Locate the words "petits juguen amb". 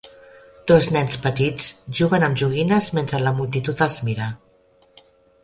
1.25-2.41